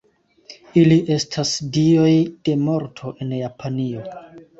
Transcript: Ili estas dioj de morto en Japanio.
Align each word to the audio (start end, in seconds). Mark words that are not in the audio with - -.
Ili 0.83 0.95
estas 1.15 1.51
dioj 1.75 2.13
de 2.49 2.55
morto 2.63 3.13
en 3.27 3.35
Japanio. 3.41 4.07